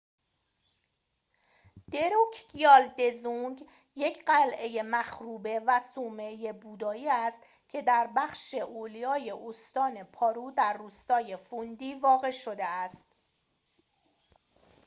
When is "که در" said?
7.69-8.09